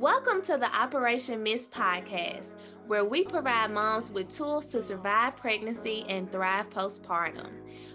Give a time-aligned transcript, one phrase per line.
[0.00, 2.54] Welcome to the Operation Mist podcast,
[2.86, 7.50] where we provide moms with tools to survive pregnancy and thrive postpartum.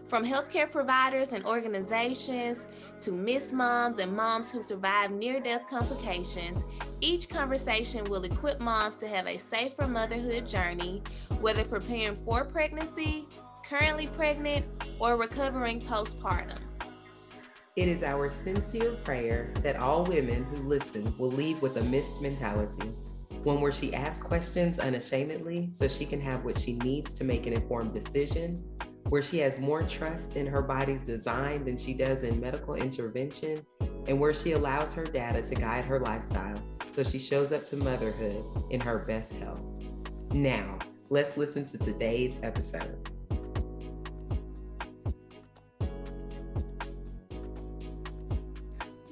[0.07, 2.67] From healthcare providers and organizations
[2.99, 6.63] to Mist Moms and moms who survive near death complications,
[7.01, 11.01] each conversation will equip moms to have a safer motherhood journey,
[11.42, 13.26] whether preparing for pregnancy,
[13.67, 14.63] currently pregnant,
[14.99, 16.59] or recovering postpartum.
[17.76, 22.21] It is our sincere prayer that all women who listen will leave with a Mist
[22.21, 22.88] mentality,
[23.43, 27.48] one where she asks questions unashamedly so she can have what she needs to make
[27.48, 28.63] an informed decision,
[29.09, 33.65] where she has more trust in her body's design than she does in medical intervention,
[34.07, 36.55] and where she allows her data to guide her lifestyle
[36.89, 39.62] so she shows up to motherhood in her best health.
[40.31, 40.79] Now,
[41.09, 43.09] let's listen to today's episode.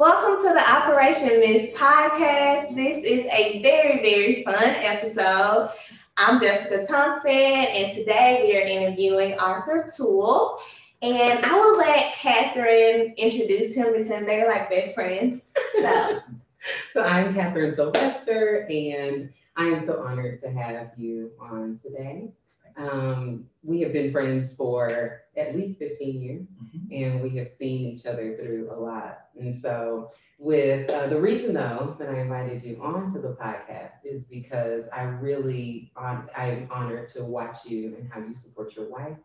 [0.03, 2.75] Welcome to the Operation Mist podcast.
[2.75, 5.71] This is a very, very fun episode.
[6.17, 10.59] I'm Jessica Thompson, and today we are interviewing Arthur Toole.
[11.01, 15.45] And I will let Katherine introduce him because they're like best friends.
[15.75, 16.19] So,
[16.91, 22.27] so I'm Katherine Sylvester, and I am so honored to have you on today.
[22.77, 26.93] Um, we have been friends for at least 15 years, mm-hmm.
[26.93, 29.25] and we have seen each other through a lot.
[29.37, 34.25] And so, with uh, the reason though that I invited you onto the podcast is
[34.25, 39.17] because I really on, I'm honored to watch you and how you support your wife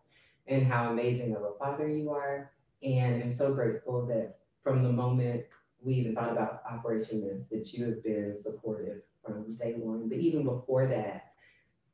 [0.46, 2.52] and how amazing of a father you are.
[2.82, 5.44] And I'm so grateful that from the moment
[5.80, 10.08] we even thought about Operation Mist, that you have been supportive from day one.
[10.08, 11.27] But even before that,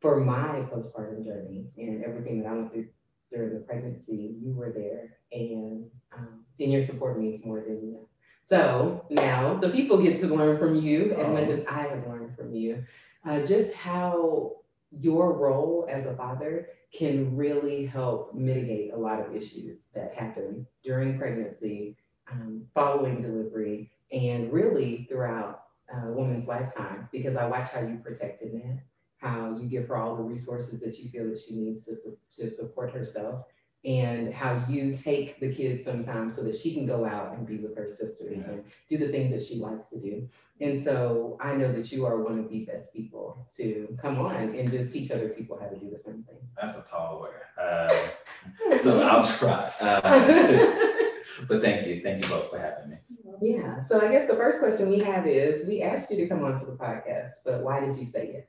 [0.05, 2.89] for my postpartum journey and everything that I went through
[3.31, 7.93] during the pregnancy, you were there, and um, and your support means more than you
[7.93, 8.09] know.
[8.45, 12.37] So now the people get to learn from you as much as I have learned
[12.37, 12.85] from you,
[13.27, 14.57] uh, just how
[14.91, 20.67] your role as a father can really help mitigate a lot of issues that happen
[20.85, 21.97] during pregnancy,
[22.31, 25.63] um, following delivery, and really throughout
[25.95, 27.09] a woman's lifetime.
[27.11, 28.83] Because I watch how you protected that
[29.25, 31.95] how you give her all the resources that you feel that she needs to,
[32.37, 33.47] to support herself
[33.85, 37.59] and how you take the kids sometimes so that she can go out and be
[37.59, 38.53] with her sisters yeah.
[38.53, 40.27] and do the things that she likes to do.
[40.61, 44.55] And so I know that you are one of the best people to come on
[44.55, 46.39] and just teach other people how to do the same thing.
[46.59, 47.43] That's a tall order.
[47.61, 49.71] Uh, so I'll try.
[49.81, 50.01] Uh,
[51.49, 52.01] but thank you.
[52.03, 52.97] Thank you both for having me.
[53.43, 53.81] Yeah.
[53.81, 56.59] So I guess the first question we have is we asked you to come on
[56.59, 58.47] to the podcast, but why did you say yes?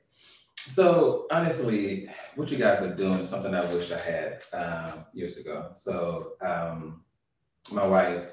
[0.66, 5.38] So honestly, what you guys are doing is something I wish I had um, years
[5.38, 5.70] ago.
[5.72, 7.04] So um,
[7.70, 8.32] my wife,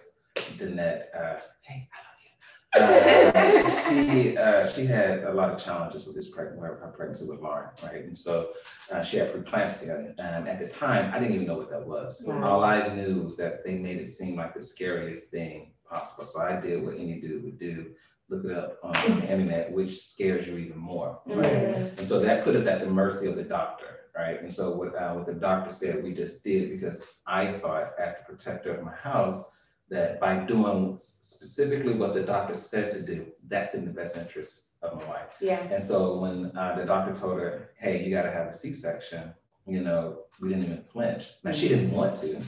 [0.58, 3.62] Danette, uh, hey, I love you.
[3.62, 7.40] Uh, she uh, she had a lot of challenges with this pregnancy, her pregnancy with
[7.40, 8.04] Lauren, right?
[8.04, 8.50] And so
[8.92, 12.26] uh, she had preeclampsia, and at the time, I didn't even know what that was.
[12.28, 12.44] Wow.
[12.44, 16.26] All I knew was that they made it seem like the scariest thing possible.
[16.26, 17.92] So I did what any dude would do
[18.34, 21.44] look it up on the internet, which scares you even more, right?
[21.44, 21.98] Yes.
[22.00, 24.42] And so that put us at the mercy of the doctor, right?
[24.42, 28.18] And so what, uh, what the doctor said, we just did because I thought, as
[28.18, 29.44] the protector of my house,
[29.90, 34.72] that by doing specifically what the doctor said to do, that's in the best interest
[34.82, 35.36] of my wife.
[35.40, 35.60] Yeah.
[35.60, 39.34] And so when uh, the doctor told her, "Hey, you got to have a C-section,"
[39.68, 41.32] you know, we didn't even flinch.
[41.44, 42.42] Now she didn't want to,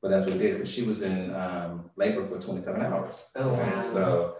[0.00, 0.58] but that's what it is.
[0.58, 3.26] And She was in um, labor for 27 hours.
[3.36, 3.82] Oh wow.
[3.82, 4.36] So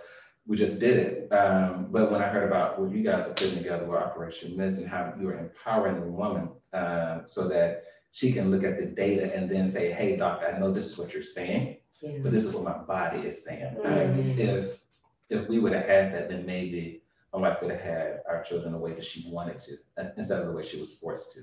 [0.47, 1.33] we just did it.
[1.33, 4.81] Um, but when I heard about what you guys are putting together with Operation Mist
[4.81, 9.35] and how you're empowering the woman uh, so that she can look at the data
[9.35, 12.19] and then say, hey, doctor, I know this is what you're saying, yeah.
[12.23, 13.75] but this is what my body is saying.
[13.75, 14.39] Mm-hmm.
[14.39, 14.81] if
[15.29, 17.03] if we would have had that, then maybe
[17.33, 19.73] my wife would have had our children the way that she wanted to,
[20.17, 21.41] instead of the way she was forced to.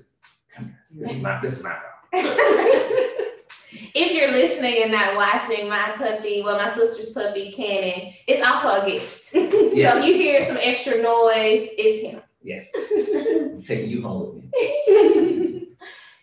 [0.50, 1.04] Come here.
[1.04, 1.76] This is my, this is my
[3.94, 8.82] if you're listening and not watching my puppy, well, my sister's puppy, Cannon, it's also
[8.82, 9.32] a guest.
[9.74, 9.94] Yes.
[9.94, 12.22] so you hear some extra noise, it's him.
[12.42, 12.70] Yes.
[13.54, 15.68] I'm taking you home with me.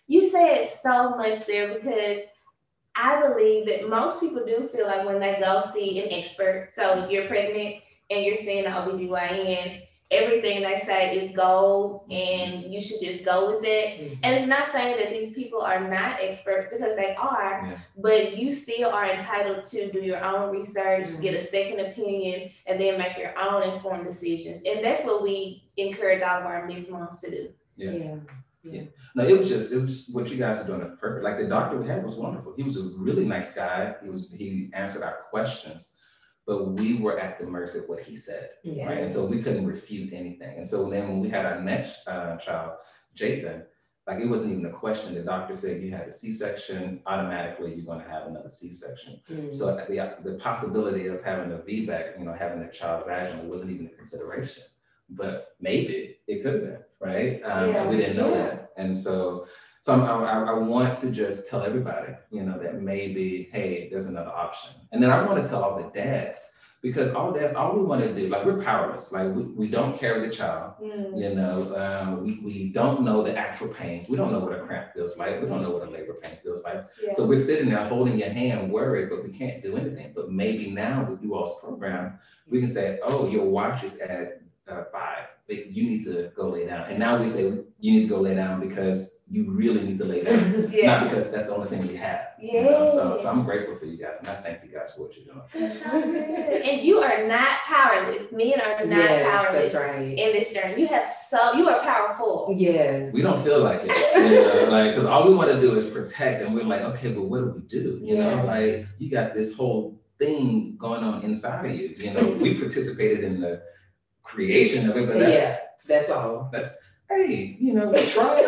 [0.07, 2.19] you said so much there because
[2.95, 7.09] I believe that most people do feel like when they go see an expert, so
[7.09, 7.77] you're pregnant
[8.09, 9.81] and you're seeing an OBGYN,
[10.11, 13.99] everything they say is gold and you should just go with it.
[13.99, 14.13] Mm-hmm.
[14.23, 17.77] And it's not saying that these people are not experts because they are, yeah.
[17.97, 21.21] but you still are entitled to do your own research, mm-hmm.
[21.21, 24.61] get a second opinion, and then make your own informed decisions.
[24.65, 27.49] And that's what we encourage all of our Mist Moms to do.
[27.77, 27.91] Yeah.
[27.91, 28.15] yeah.
[28.63, 28.83] Yeah.
[29.15, 31.23] No, it was just it was just what you guys are doing is perfect.
[31.23, 32.53] Like the doctor we had was wonderful.
[32.55, 33.95] He was a really nice guy.
[34.03, 35.99] He was he answered our questions
[36.51, 38.87] but we were at the mercy of what he said, Yeah.
[38.87, 38.97] right?
[38.97, 40.57] And so we couldn't refute anything.
[40.57, 42.73] And so then when we had our next uh, child,
[43.15, 43.63] Jathan,
[44.05, 45.13] like it wasn't even a question.
[45.15, 49.21] The doctor said you had a C-section, automatically you're going to have another C-section.
[49.31, 49.53] Mm.
[49.53, 53.71] So the, the possibility of having a VBAC, you know, having a child vaginally wasn't
[53.71, 54.63] even a consideration.
[55.09, 57.41] But maybe it could have been, right?
[57.45, 58.43] Um, and we didn't know Yeah.
[58.43, 58.73] that.
[58.75, 59.47] And so,
[59.81, 64.07] so I'm, I, I want to just tell everybody, you know, that maybe, hey, there's
[64.07, 64.69] another option.
[64.91, 66.51] And then I want to tell all the dads,
[66.83, 69.97] because all dads, all we want to do, like we're powerless, like we, we don't
[69.97, 71.19] carry the child, Mm.
[71.21, 74.07] you know, um, we, we don't know the actual pains.
[74.09, 75.41] We don't know what a cramp feels like.
[75.41, 76.85] We don't know what a labor pain feels like.
[77.03, 77.13] Yeah.
[77.13, 80.13] So we're sitting there holding your hand, worried, but we can't do anything.
[80.15, 84.41] But maybe now with you all's program, we can say, oh, your watch is at
[84.67, 86.89] uh, five, but you need to go lay down.
[86.89, 87.43] And now we say,
[87.79, 90.87] you need to go lay down because you really need to lay down, Yeah.
[90.99, 92.19] not because that's the only thing we have.
[92.37, 92.85] you know?
[92.85, 95.25] So, so I'm grateful for you guys, and I thank you guys for what you're
[95.25, 95.41] doing.
[95.47, 95.87] So.
[96.69, 98.29] And you are not powerless.
[98.33, 100.17] Men are not Yes, powerless that's right.
[100.17, 100.81] in this journey.
[100.81, 102.53] You have so you are powerful.
[102.57, 103.13] Yes.
[103.13, 105.89] We don't feel like it, you know, like, because all we want to do is
[105.89, 108.01] protect, and we're like, okay, but what do we do?
[108.03, 108.35] You Yeah.
[108.35, 111.95] know, like, you got this whole thing going on inside of you.
[111.97, 113.61] You know, we participated in the
[114.23, 115.57] creation of it, but that's, Yeah,
[115.87, 116.49] that's all.
[117.11, 118.41] Hey, you know, we try.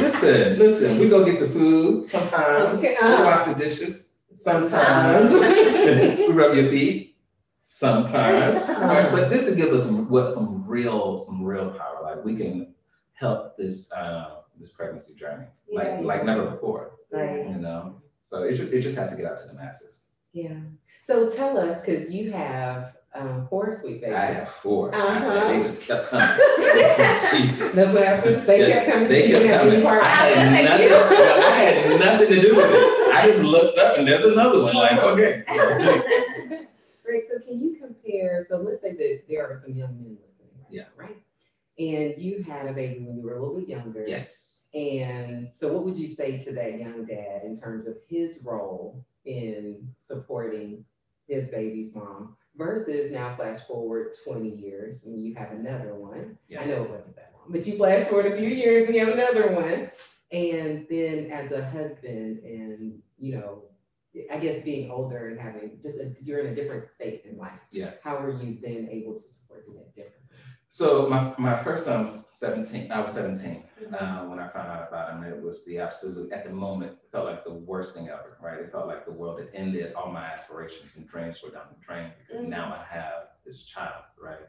[0.00, 3.24] listen, listen, we go get the food sometimes, Okay, we uh-huh.
[3.24, 5.30] wash the dishes sometimes,
[6.18, 7.16] we rub your feet
[7.60, 8.56] sometimes.
[8.56, 12.00] Right, but this will give us some what some real some real power.
[12.02, 12.74] Like we can
[13.14, 16.00] help this uh, this pregnancy journey like Yeah.
[16.00, 16.92] like never before.
[17.10, 17.48] Right.
[17.48, 20.08] You know, so it just it just has to get out to the masses.
[20.32, 20.56] Yeah.
[21.00, 24.16] So tell us, because you have um, four sweet babies.
[24.16, 24.92] I have four.
[24.94, 25.48] Uh-huh.
[25.48, 26.36] they just kept coming.
[27.30, 27.74] Jesus.
[27.74, 28.46] That's what happened.
[28.46, 29.08] They Yeah, kept coming.
[29.08, 30.00] They You kept didn't have any coming.
[30.00, 31.18] I had I was nothing.
[31.18, 33.14] gonna I had nothing to do with it.
[33.14, 34.74] I just looked up and there's another one.
[34.74, 35.44] Like okay.
[37.04, 37.24] Great.
[37.30, 38.42] So can you compare?
[38.46, 40.50] So let's say that there are some young men listening.
[40.58, 40.82] Right Yeah.
[40.82, 41.16] now, Right.
[41.78, 44.04] And you had a baby when you were a little bit younger.
[44.06, 44.68] yes.
[44.74, 49.04] And so, what would you say to that young dad in terms of his role
[49.24, 50.84] in supporting
[51.28, 56.38] his baby's mom versus now flash forward 20 years and you have another one?
[56.58, 59.04] I know it wasn't that long, but you flash forward a few years and you
[59.04, 59.90] have another one.
[60.32, 63.62] And then as a husband and, you know,
[64.30, 67.60] I guess being older and having just a, you're in a different state in life.
[67.70, 67.92] Yeah.
[68.02, 70.23] How are you then able to support them differently?
[70.74, 72.90] So my, my first son was 17.
[72.90, 73.92] I was 17 Mhm.
[73.94, 75.22] uh, when I found out about him.
[75.22, 78.58] It was the absolute, at the moment, it felt like the worst thing ever, right?
[78.58, 79.92] It felt like the world had ended.
[79.94, 82.48] All my aspirations and dreams were down the drain because Mhm.
[82.48, 84.46] now I have this child, right?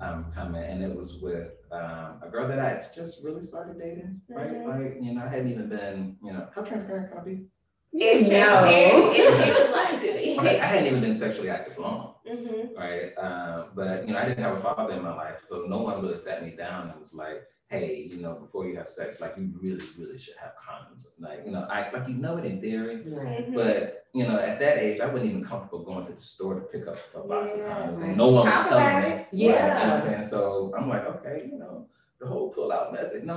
[0.00, 3.78] Um, coming, and it was with um, a girl that I had just really started
[3.78, 4.50] dating, right?
[4.56, 4.66] Mhm.
[4.66, 7.46] Like, you know, I hadn't even been, you know, how transparent can I be?
[7.92, 8.28] It's No.
[8.28, 10.38] transparent if you to be.
[10.38, 12.14] Okay, I hadn't even been sexually active long.
[12.28, 12.76] Mhm.
[12.76, 13.12] right?
[13.16, 16.02] Um, but you know, I didn't have a father in my life, so no one
[16.02, 19.34] really sat me down and was like, "Hey, you know, before you have sex, like
[19.38, 22.60] you really, really should have condoms." Like, you know, I like you know it in
[22.60, 23.48] theory, Right.
[23.50, 23.54] Mhm.
[23.54, 26.60] but you know, at that age, I wasn't even comfortable going to the store to
[26.60, 29.08] pick up a box of condoms, and no one was Talk telling me.
[29.08, 29.14] it.
[29.16, 29.92] Right, you know what Yeah.
[29.94, 30.22] I'm saying?
[30.24, 31.86] So I'm like, okay, you know,
[32.20, 33.36] the whole pull-out method, no,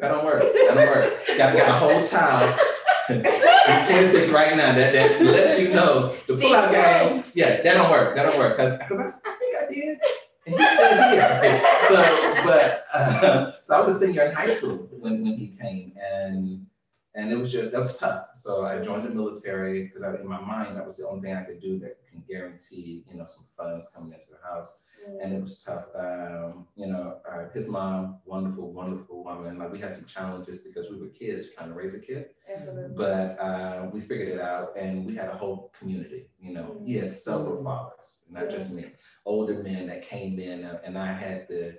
[0.00, 0.40] that don't, work.
[0.40, 1.26] that don't work.
[1.26, 1.38] That don't work.
[1.38, 2.60] Got, got a whole child.
[3.10, 4.74] It's 26 right now.
[4.74, 7.24] That that lets you know the pull-out game.
[7.34, 8.14] Yeah, that don't work.
[8.14, 8.56] That don't work.
[8.56, 9.98] Cause I, I think I did.
[10.46, 11.78] And he's still here.
[11.88, 15.92] So, but uh, so I was a senior in high school when, when he came,
[16.00, 16.66] and
[17.14, 18.28] and it was just that was tough.
[18.34, 21.44] So I joined the military because in my mind that was the only thing I
[21.44, 24.80] could do that can guarantee you know some funds coming into the house
[25.20, 25.86] and it was tough.
[25.94, 29.58] Um, you know, uh, his mom, wonderful, wonderful woman.
[29.58, 32.94] Like we had some challenges because we were kids trying to raise a kid, Absolutely.
[32.96, 36.28] but uh, we figured it out, and we had a whole community.
[36.40, 38.86] You know, he has several fathers, not just me,
[39.24, 41.78] older men that came in, and I had the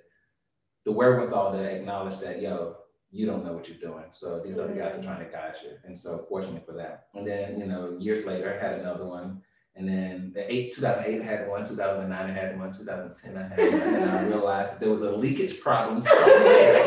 [0.86, 2.78] the wherewithal to acknowledge that, yo,
[3.12, 4.06] you don't know what you're doing.
[4.12, 7.08] So these other guys are trying to guide you, and so fortunately for that.
[7.16, 9.42] And then you know, years later, I had another one.
[9.80, 13.72] And then the eight, 2008 I had one, 2009 I had one, 2010 I had
[13.72, 16.84] one, and I realized there was a leakage problem somewhere,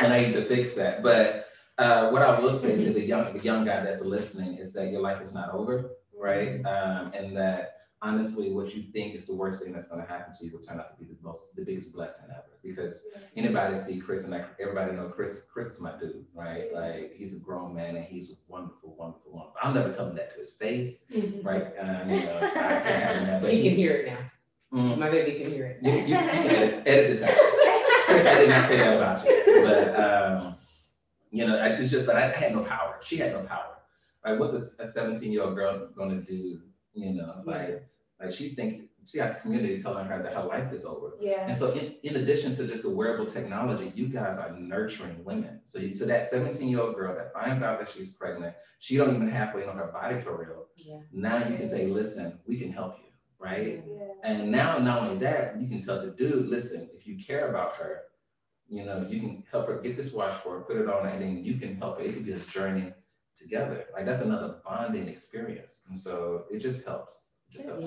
[0.00, 1.04] and I need to fix that.
[1.04, 1.46] But
[1.78, 4.90] uh, what I will say to the young, the young guy that's listening is that
[4.90, 6.60] your life is not over, right?
[6.66, 7.71] Um, and that
[8.02, 10.60] honestly, what you think is the worst thing that's going to happen to you will
[10.60, 12.58] turn out to be the most, the biggest blessing ever.
[12.62, 13.06] Because
[13.36, 15.46] anybody see Chris and I, everybody know Chris.
[15.52, 16.72] Chris is my dude, right?
[16.74, 19.54] Like he's a grown man and he's wonderful, wonderful, wonderful.
[19.62, 21.04] I'll never tell him that to his face,
[21.42, 21.68] right?
[21.80, 24.18] Um, you know, I can't have him that, but You can hear it now.
[24.78, 25.78] Mm, My baby can hear it.
[25.82, 27.30] you, you, you can edit, this out.
[28.06, 30.54] Chris, I did not say that about you, but um,
[31.30, 32.98] you know, I, it's just, but I had no power.
[33.02, 33.76] She had no power.
[34.24, 34.38] Right?
[34.38, 36.60] What's a, a 17 year old girl gonna do
[36.94, 37.82] You know, like
[38.20, 39.82] like she think she got community mm-hmm.
[39.82, 41.14] telling her that her life is over.
[41.20, 41.46] Yeah.
[41.46, 45.60] And so in, in addition to just the wearable technology, you guys are nurturing women.
[45.64, 48.96] So you, so that 17 year old girl that finds out that she's pregnant, she
[48.96, 50.66] don't even halfway know her body for real.
[50.76, 51.00] Yeah.
[51.12, 53.82] Now you can say, listen, we can help you, right?
[53.86, 54.04] Yeah.
[54.22, 57.74] And now not only that, you can tell the dude, listen, if you care about
[57.76, 58.02] her,
[58.68, 61.20] you know, you can help her get this watch for her, put it on, and
[61.20, 62.04] then you can help her.
[62.04, 62.92] It could be a journey
[63.36, 63.86] together.
[63.92, 65.84] Like that's another bonding experience.
[65.88, 67.32] And so it just helps.
[67.48, 67.86] It just helps.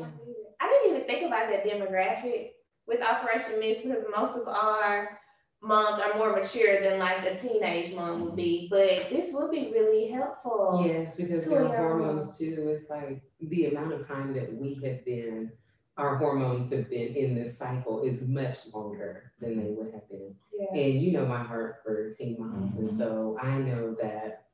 [0.61, 2.51] I didn't even think about that demographic
[2.87, 5.19] with Operation Mist because most of our
[5.61, 8.67] moms are more mature than like a teenage mom would be.
[8.69, 10.83] But this will be really helpful.
[10.85, 14.75] Yes, because To your your hormones too, it's like the amount of time that we
[14.83, 15.51] have been,
[15.97, 20.35] our hormones have been in this cycle is much longer than they would have been.
[20.57, 20.79] Yeah.
[20.79, 22.97] And you know my heart for teen moms, and Mhm.
[22.97, 24.44] so I know that,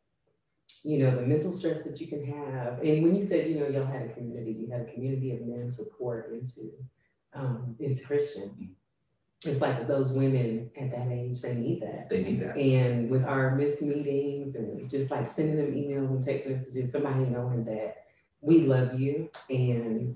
[0.83, 3.67] you know, the mental stress that you can have, and when you said, you know,
[3.67, 6.71] y'all had a community, you had a community of men to pour into,
[7.33, 8.75] um, into Christian.
[9.45, 12.09] It's like those women at that age, they need that.
[12.09, 12.55] They need that.
[12.55, 17.25] And with our Mist meetings and just like sending them emails and text messages, somebody
[17.25, 18.05] knowing that
[18.41, 20.11] we love you and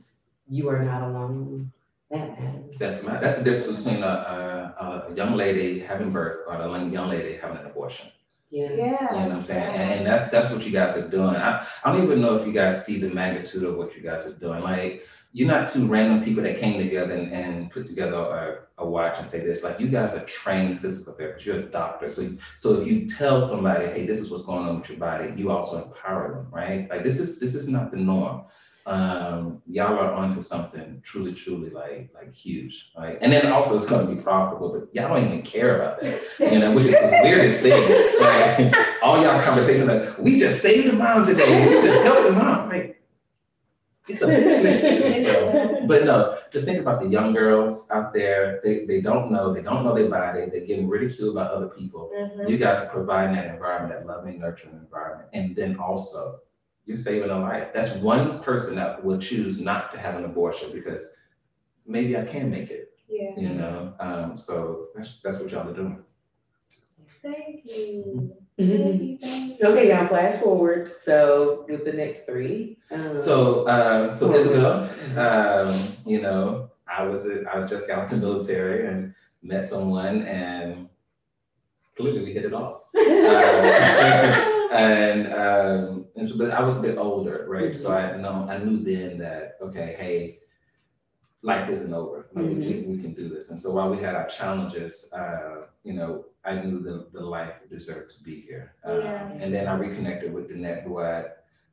[0.48, 1.72] you are not alone,
[2.12, 2.76] that matters.
[2.78, 6.86] That's my, that's the difference between a, a, a young lady having birth or a
[6.86, 8.12] young lady having an abortion.
[8.56, 8.72] Yeah.
[8.72, 9.14] Yeah.
[9.14, 9.76] You know what I'm saying?
[9.76, 11.36] And, and that's that's what you guys are doing.
[11.36, 14.26] I, I don't even know if you guys see the magnitude of what you guys
[14.28, 14.62] are doing.
[14.62, 18.88] Like you're not two random people that came together and, and put together a, a
[18.88, 19.66] watch and say this.
[19.66, 21.44] Like you guys are trained physical therapists.
[21.44, 22.08] You're a doctor.
[22.08, 25.34] So so if you tell somebody, hey, this is what's going on with your body,
[25.36, 26.90] you also empower them, right?
[26.90, 28.46] Like this is this is not the norm.
[28.88, 32.92] Um, y'all are onto something truly, truly like like huge.
[32.96, 33.18] Right.
[33.20, 36.60] And then also it's gonna be profitable, but y'all don't even care about that you
[36.60, 37.72] know, which is the weirdest thing.
[38.22, 41.68] Like, all y'all conversations like, we just saved a mom today.
[41.68, 42.70] We just helped a mom.
[42.70, 43.02] Like,
[44.08, 45.06] it's a business to.
[45.26, 48.62] So, but no, just think about the young girls out there.
[48.64, 49.54] They, they don't know.
[49.54, 50.46] They don't know their body.
[50.52, 52.12] They're getting ridiculed by other people.
[52.16, 52.48] Mhm.
[52.48, 55.30] You guys are providing that environment, that loving, nurturing environment.
[55.34, 56.40] And then also,
[56.86, 57.74] you're saving a life.
[57.74, 61.18] That's one person that will choose not to have an abortion because
[61.86, 63.32] maybe I can make it, Yeah.
[63.38, 63.94] you know?
[64.00, 66.04] Um, so that's, that's what y'all are doing.
[67.22, 68.36] Thank you.
[68.60, 68.78] Mhm.
[68.78, 69.18] Thank you.
[69.22, 69.68] Thank you.
[69.68, 72.78] Okay, now flash forward, so with the next three.
[72.92, 78.18] um, So, uh, so Isabel, um, you know, I was, I just got out the
[78.18, 80.88] military and met someone and
[81.98, 82.82] clearly we hit it off.
[82.96, 87.76] Uh, and, um, and so- but I was a bit older, right?
[87.78, 90.40] So I know, I knew then that, okay, hey,
[91.42, 92.28] life isn't over.
[92.34, 93.52] Like, we, we- we can do this.
[93.52, 97.54] And so while we had our challenges, uh, you know, I knew the, the life
[97.70, 98.74] deserved to be here.
[98.84, 99.32] Um, Yeah.
[99.42, 101.26] And then I reconnected with Danette, who I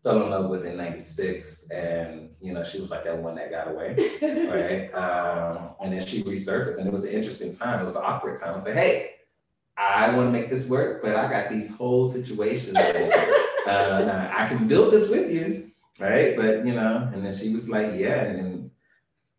[0.02, 3.50] fell in love with in '96, and you know, she was like that one that
[3.50, 4.90] got away, right?
[4.94, 7.80] Um, and then she resurfaced, and it was an interesting time.
[7.80, 8.50] It was an awkward time.
[8.50, 9.11] I was like, hey,
[9.82, 12.76] I want to make this work, but I got these whole situations.
[12.76, 16.36] uh, I can build this with you, right?
[16.36, 18.70] But you know, and then she was like, yeah, and then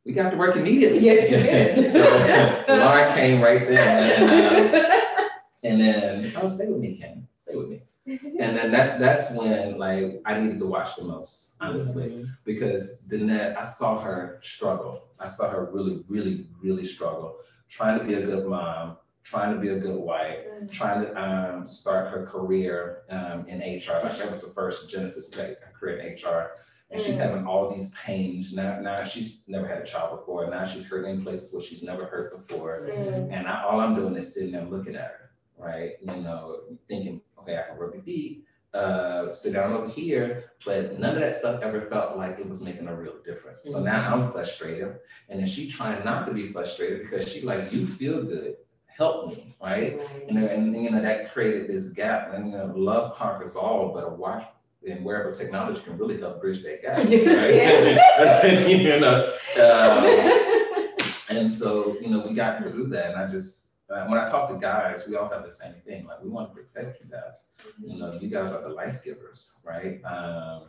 [0.05, 0.99] we got to work immediately.
[0.99, 1.91] Yes, you did.
[2.67, 5.29] so Lauren came right there, and, uh,
[5.63, 7.81] and then oh, stay with me, Ken, stay with me.
[8.05, 13.57] And then that's that's when like I needed to watch the most, honestly, because Danette,
[13.57, 15.03] I saw her struggle.
[15.21, 17.37] I saw her really, really, really struggle,
[17.69, 20.71] trying to be a good mom, trying to be a good wife, Mm.
[20.71, 23.99] trying to um, start her career um, in HR.
[24.03, 26.51] Like that was the first Genesis Tech career in HR.
[26.91, 28.53] And she's having all these pains.
[28.53, 30.47] Now, now she's never had a child before.
[30.47, 32.87] Now she's hurting in places where she's never hurt before.
[32.87, 33.31] Mm.
[33.31, 35.93] And I, all I'm doing is sitting there looking at her, right?
[36.01, 40.99] You know, thinking, okay, I can rub your feet, uh, sit down over here, but
[40.99, 43.63] none of that stuff ever felt like it was making a real difference.
[43.63, 44.97] So now I'm frustrated,
[45.29, 48.57] and then she trying not to be frustrated because she like, you feel good,
[48.97, 49.99] help me, right?
[50.29, 54.03] And, and you know that created this gap, and you know, love conquers all, but
[54.05, 54.45] a watch
[54.87, 58.67] and wearable technology can really help bridge that gap, right?
[58.69, 59.23] you know,
[59.61, 60.89] um,
[61.29, 63.11] and so, you know, we got through that.
[63.11, 66.05] And I just, uh, when I talk to guys, we all have the same thing.
[66.05, 67.53] Like, we want to protect you guys.
[67.81, 70.03] You know, you guys are the life givers, right?
[70.03, 70.63] Um,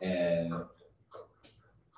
[0.00, 0.54] and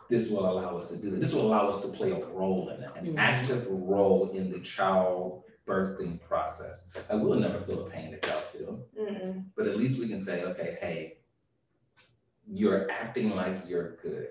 [0.09, 1.21] this will allow us to do this.
[1.21, 3.19] This will allow us to play a role in it, an Mhm.
[3.19, 6.91] active role in the child birthing process.
[7.09, 9.45] I will never feel the pain that y'all feel, Mm-mm.
[9.57, 11.19] but at least we can say, okay, hey,
[12.53, 14.29] you're acting like you're good.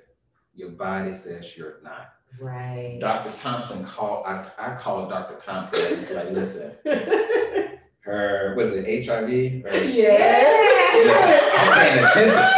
[0.53, 2.13] Your body says you're not.
[2.39, 2.98] Right.
[3.00, 3.31] Dr.
[3.41, 5.39] Thompson called, I, I called Dr.
[5.43, 6.75] Thompson and was like, listen,
[8.01, 9.65] her, was it HRV?
[9.65, 10.65] Or- Yeah.
[10.93, 12.53] Listen, I'm paying attention.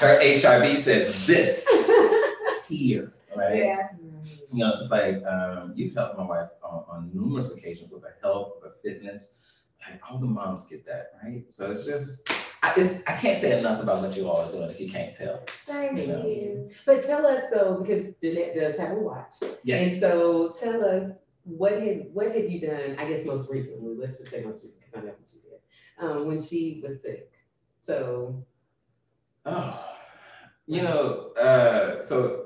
[0.00, 1.68] Her HRV says this.
[2.68, 3.56] here, right?
[3.56, 3.88] Yeah.
[4.54, 8.16] You know, it's like um, you've helped my wife on, on numerous occasions with her
[8.22, 9.32] health, her fitness.
[9.90, 11.44] Like all the moms get that, right?
[11.52, 12.30] So it's just,
[12.62, 15.14] I, it's, I can't say enough about what you all are doing if you can't
[15.14, 15.42] tell.
[15.66, 16.24] Thank Yeah.
[16.24, 16.70] you.
[16.86, 19.34] But tell us, so, because Danette does have a watch.
[19.62, 19.92] Yes.
[19.92, 21.10] And so tell us,
[21.42, 24.84] what have, what have you done, I guess most recently, let's just say most recently,
[24.86, 25.60] because I know what you did,
[26.20, 27.30] um, when she was sick.
[27.82, 28.42] So,
[29.44, 29.84] Oh,
[30.66, 32.43] you know, uh, so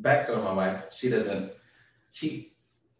[0.00, 1.52] backstory on my wife, she doesn't,
[2.12, 2.54] she,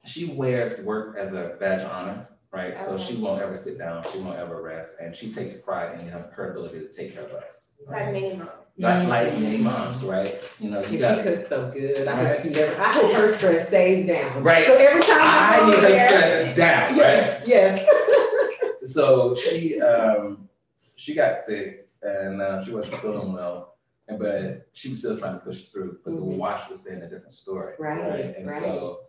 [0.04, 2.80] she wears work as a badge of honor, right?
[2.80, 6.08] So she won't ever sit down, she won't ever rest, and she takes pride in
[6.08, 7.78] her, her ability to take care of us.
[7.86, 8.12] Like right?
[8.12, 8.50] many moms.
[8.78, 10.40] Like, like many moms, right?
[10.58, 13.32] You know, and you she cooks so good, I hope she never, I hope her
[13.32, 14.42] stress stays down.
[14.42, 14.66] Right.
[14.66, 15.20] So every time.
[15.20, 17.46] I go need her there- stress down, right?
[17.46, 18.92] Yes, yes.
[18.92, 20.48] So she, um,
[20.96, 23.69] she got sick and uh, she wasn't feeling well,
[24.10, 25.98] and but she was still trying to push through.
[26.04, 26.36] But the Mhm.
[26.36, 28.36] watch was saying a different story, Right, right?
[28.36, 28.62] And right.
[28.62, 29.00] so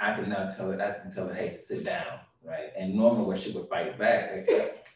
[0.00, 2.72] I can now tell her, I can tell her, hey, sit down, right?
[2.76, 4.86] And normally where she would fight back, like,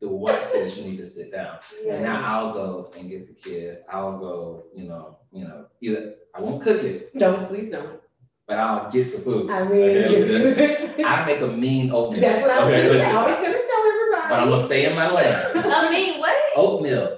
[0.00, 1.58] the watch said she need to sit down.
[1.84, 1.94] Yeah.
[1.94, 3.80] And now I'll go and get the kids.
[3.92, 8.00] I'll go, you know, you know, either I won't cook it, Don't, please don't.
[8.46, 9.50] but I'll get the food.
[9.50, 9.96] I mean.
[9.98, 12.20] Okay, I make a mean oatmeal.
[12.20, 13.02] That's what I was Okay, gonna.
[13.02, 14.28] I was gonna tell everybody.
[14.30, 15.34] But I'm gonna stay in my lane.
[15.54, 16.36] I mean, what?
[16.54, 17.16] Oatmeal.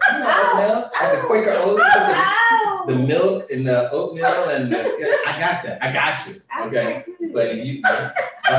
[0.50, 0.90] Oatmeal?
[1.00, 2.84] Like the Quaker oats, Oh.
[2.86, 5.82] the, the milk and the oatmeal and the, yeah, I got that.
[5.82, 6.40] I got you.
[6.66, 7.04] Okay.
[7.32, 8.12] But if you don't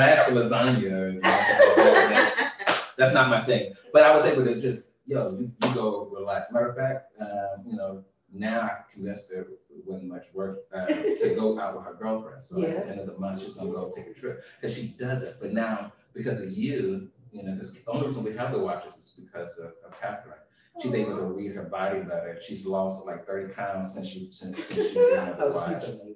[0.03, 1.21] ask for lasagna.
[1.21, 3.73] That's, that's not my thing.
[3.93, 6.51] But I was able to just, yo, you, you go relax.
[6.51, 10.85] Matter of fact, um, you know, now I convinced her it wasn't much work uh,
[10.85, 12.43] to go out with her girlfriend.
[12.43, 14.87] So at the end of the month, she's gonna go take a trip because she
[14.99, 15.35] does it.
[15.41, 18.95] But now because of you, you know, because the only reason we have the watches
[18.97, 20.37] is because of, of Katherine.
[20.81, 22.37] She's able to read her body better.
[22.41, 25.81] She's lost like thirty pounds since she since, since she got the Oh, watch.
[25.85, 26.15] she's amazing.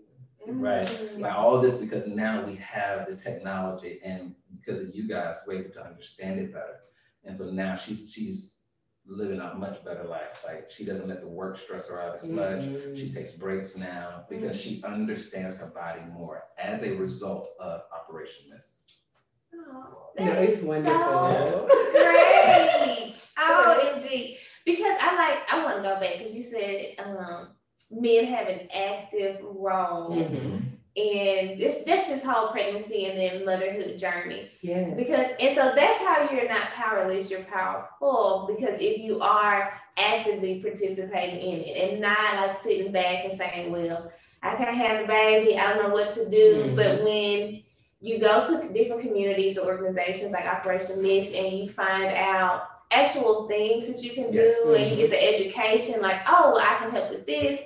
[0.62, 1.20] Right.
[1.20, 5.60] Like all this because now we have the technology and because of you guys, we're
[5.60, 6.80] able to understand it better.
[7.24, 8.60] And so now she's she's
[9.08, 10.44] living a much better life.
[10.46, 12.62] Like she doesn't let the work stress her out as much.
[12.62, 12.98] Mhm.
[12.98, 18.46] She takes breaks now because she understands her body more as a result of Operation
[18.54, 18.94] Mist.
[19.58, 21.00] Oh, No, that it's wonderful.
[21.00, 23.14] so Great.
[23.38, 24.38] OMG.
[24.66, 27.50] Because I like, I want to go back because you said um,
[27.92, 30.64] men have an active role Mhm.
[30.96, 34.50] in this, just this whole pregnancy and then motherhood journey.
[34.62, 34.90] Yeah.
[34.96, 38.50] Because and so that's how you're not powerless, you're powerful.
[38.58, 43.72] Because if you are actively participating in it and not like sitting back and saying,
[43.72, 46.64] Well, I can't have the baby, I don't know what to do.
[46.72, 46.76] Mhm.
[46.76, 47.62] But when
[48.02, 52.64] you go to different communities or organizations like Operation Mist and you find out
[53.06, 54.64] actual things that you can Yes.
[54.64, 57.60] do and you get the education, like, oh, I can help with this.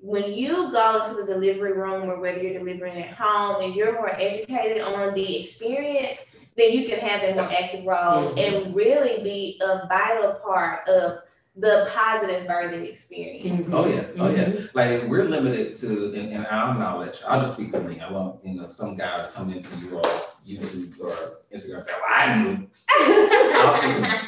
[0.00, 3.92] When you go to the delivery room or whether you're delivering at home and you're
[3.92, 6.18] more educated on the experience,
[6.56, 8.38] then you can have a more active role Mhm.
[8.66, 11.18] and really be a vital part of
[11.58, 13.66] the positive birthing experience.
[13.66, 13.74] Mhm.
[13.74, 14.04] Oh, yeah.
[14.18, 14.44] Oh, yeah.
[14.44, 14.68] Mhm.
[14.74, 17.18] Like we're limited to in, in our knowledge.
[17.26, 17.98] I'll just speak for me.
[17.98, 21.84] I won't, you know, some guy would come into you all's YouTube or Instagram and
[21.86, 22.68] say, well, I knew.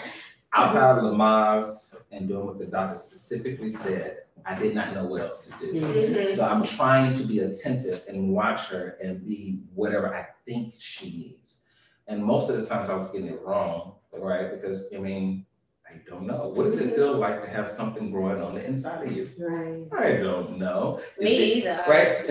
[0.53, 0.91] I'll speak for me.
[0.93, 5.21] Outside of Lamaze and doing what the doctor specifically said, I did not know what
[5.23, 5.73] else to do.
[5.73, 6.15] Mhm.
[6.15, 6.35] Mhm.
[6.35, 11.11] So I'm trying to be attentive and watch her and be whatever I think she
[11.11, 11.65] needs.
[12.07, 14.51] And most of the times I was getting it wrong, right?
[14.51, 15.45] Because I mean,
[15.87, 16.49] I don't know.
[16.55, 19.29] What does it feel like to have something growing on the inside of you?
[19.39, 19.87] Right.
[19.99, 21.01] I don't know.
[21.19, 21.85] You Me see- either.
[21.87, 22.29] Right?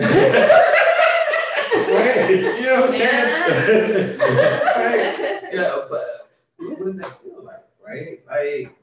[1.88, 2.30] right.
[2.30, 4.18] You know what I'm saying?
[4.18, 5.42] right.
[5.52, 6.28] Yeah, but
[6.58, 7.12] what does that
[8.42, 8.76] feel like, right?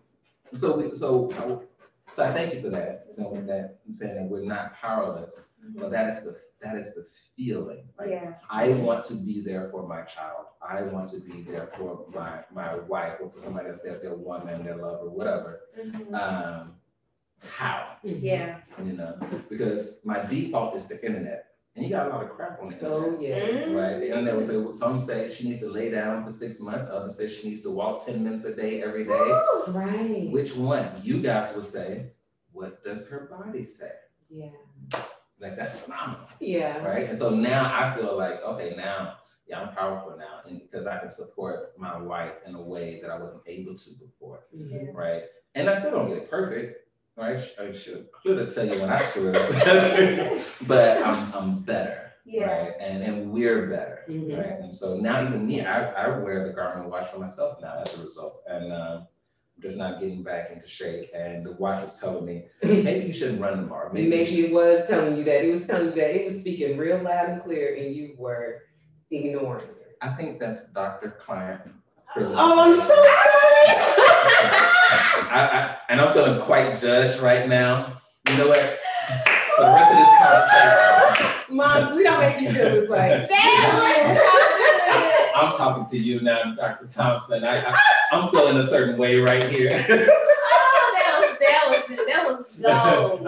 [0.52, 4.30] Like, so we, so, I- so I thank you for that, saying that, saying that
[4.30, 7.88] we're not powerless, but that is the, that is the feeling.
[8.00, 8.34] Like, Yeah.
[8.50, 10.46] I want to be there for my child.
[10.62, 14.16] I want to be there for my, my wife or for somebody else, their, their
[14.16, 15.62] woman, their lover, whatever.
[15.78, 16.14] Mhm.
[16.14, 16.76] Um,
[17.50, 17.98] how.
[18.04, 18.60] Yeah.
[18.84, 19.18] you know,
[19.50, 21.55] because my default is the internet.
[21.76, 22.94] And you got a lot of crap on the internet.
[22.94, 23.68] Oh, yes.
[23.68, 23.76] Mm.
[23.76, 26.88] Right, the internet will say, some say she needs to lay down for six months,
[26.90, 29.10] others say she needs to walk ten minutes a day every day.
[29.12, 29.74] Woo!
[29.74, 30.30] Right.
[30.32, 30.90] Which one?
[31.04, 32.12] You guys will say,
[32.54, 33.92] what does her body say?
[34.30, 34.52] Yeah.
[35.38, 36.78] Like, that's phenomenal, Yeah.
[36.82, 37.10] right?
[37.10, 40.98] And so now I feel like, okay, now, yeah, I'm powerful now, and because I
[41.00, 44.46] can support my wife in a way that I wasn't able to before,
[44.94, 45.24] right?
[45.56, 46.85] And I still don't get it perfect,
[47.18, 47.40] right?
[47.60, 49.50] I should clearly tell you when I screwed up,
[50.68, 52.02] but I'm, I'm better.
[52.28, 52.46] Yeah.
[52.46, 54.36] Right, and and we're better, Mhm.
[54.36, 54.60] right?
[54.60, 57.96] And so now even me, I, I wear the Garmin watch for myself now as
[58.00, 58.42] a result.
[58.48, 59.08] And um,
[59.62, 61.12] just not getting back into shape.
[61.14, 63.92] And the watch was telling me, maybe you shouldn't run tomorrow.
[63.94, 65.46] Maybe, Maybe you it was telling you that.
[65.46, 66.16] It was telling you that.
[66.20, 68.64] It was speaking real loud and clear and you were
[69.12, 69.96] ignoring it.
[70.02, 71.82] I think that's doctor client privilege.
[72.18, 73.06] Oh, I'm so sorry.
[75.32, 78.02] I, I, and I'm feeling quite judged right now.
[78.30, 78.60] You know what?
[79.58, 83.28] For the rest of this conversation, Moms, we don't make you feel this way.
[85.36, 86.88] I'm talking to you now, Dr.
[86.88, 87.44] Thompson.
[87.44, 87.78] I, I,
[88.14, 89.86] I'm feeling a certain way right here.
[92.66, 93.24] oh, gold.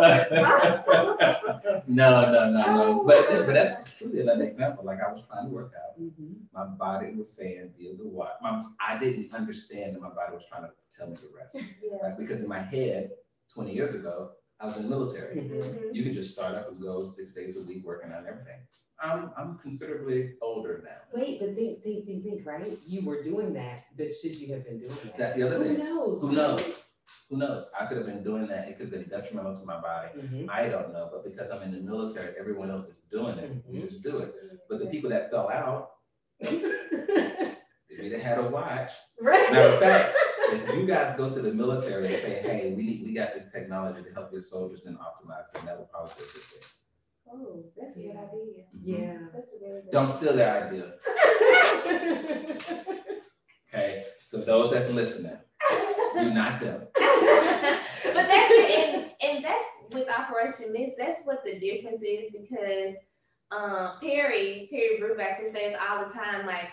[1.87, 3.03] no, no, no, no.
[3.05, 4.83] But but that's truly an example.
[4.85, 5.99] Like I was trying to work out.
[5.99, 6.35] Mhm.
[6.53, 10.43] My body was saying, "Feel the what." My, I didn't understand that my body was
[10.49, 11.61] trying to tell me to rest.
[11.81, 12.15] Yeah.
[12.17, 13.11] Because in my head,
[13.53, 15.35] 20 years ago, I was in the military.
[15.35, 15.61] Mhm.
[15.61, 15.93] Mhm.
[15.95, 18.59] You could just start up and go six days a week working on everything.
[18.99, 21.01] I'm I'm considerably older now.
[21.13, 22.77] Wait, but think, think, think, think, right?
[22.85, 25.17] You were doing that, but should you have been doing that?
[25.17, 25.75] That's the other Who thing.
[25.75, 26.21] Who knows?
[26.21, 26.83] Who knows?
[27.30, 27.70] Who knows?
[27.80, 28.67] I could have been doing that.
[28.67, 30.10] It could have been detrimental to my body.
[30.17, 30.50] Mhm.
[30.50, 33.52] I don't know, but because I'm in the military, everyone else is doing it.
[33.67, 33.82] We Mhm.
[33.82, 34.34] just do it.
[34.70, 35.91] But the people that fell out,
[36.39, 38.91] they either had a watch.
[39.20, 39.52] Right.
[39.52, 40.15] Matter of fact,
[40.52, 43.52] if you guys go to the military and say, "Hey, we need, we got this
[43.52, 46.70] technology to help your soldiers then optimize them," that would probably be a good thing.
[47.30, 48.65] Oh, that's a good idea.
[48.82, 49.17] Yeah.
[49.34, 49.89] That's a very good.
[49.89, 49.91] Idea.
[49.91, 50.93] Don't steal their idea.
[53.70, 55.38] Okay, so those that's listening,
[56.23, 56.82] you're not them.
[56.95, 60.95] but that's and and that's with Operation Mist.
[60.97, 62.95] That's what the difference is because
[63.51, 66.69] um, Perry Perry Brubaker says all the time like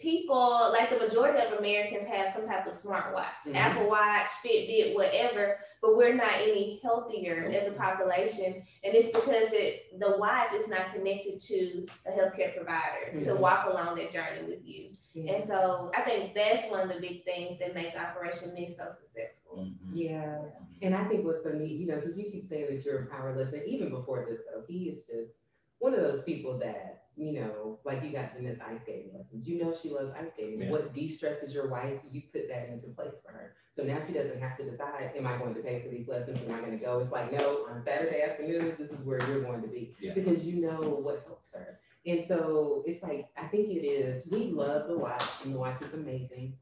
[0.00, 3.54] people like the majority of Americans have some type of smartwatch, Mhm.
[3.54, 9.52] Apple Watch, Fitbit, whatever, but we're not any healthier as a population, and it's because
[9.52, 14.42] it the watch is not connected to a healthcare provider to walk along that journey
[14.48, 14.90] with you.
[15.14, 15.34] Yeah.
[15.34, 18.88] And so I think that's one of the big things that makes Operation Mist so
[18.90, 19.58] successful.
[19.58, 19.74] Mhm.
[19.92, 20.38] Yeah.
[20.82, 23.52] And I think what's so neat, you know, because you keep saying that you're powerless,
[23.52, 25.40] and even before this, though, he is just
[25.80, 29.46] one of those people that, you know, like you got Jeanette ice skating lessons.
[29.48, 30.62] You know she loves ice skating.
[30.62, 30.70] Yeah.
[30.70, 33.56] What de-stresses your wife, you put that into place for her.
[33.72, 36.38] So now she doesn't have to decide, am I going to pay for these lessons?
[36.48, 37.00] Am I going to go?
[37.00, 39.94] It's like, no, on Saturday afternoons, this is where you're going to be.
[40.00, 40.14] Yeah.
[40.14, 41.80] Because you know what helps her.
[42.06, 45.82] And so it's like, I think it is, we love the watch, and the watch
[45.82, 46.54] is amazing